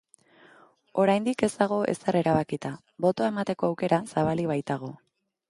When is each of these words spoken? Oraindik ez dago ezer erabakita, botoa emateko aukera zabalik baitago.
Oraindik 1.03 1.43
ez 1.47 1.51
dago 1.59 1.77
ezer 1.93 2.17
erabakita, 2.21 2.73
botoa 3.07 3.29
emateko 3.35 3.71
aukera 3.71 4.01
zabalik 4.17 4.53
baitago. 4.55 4.93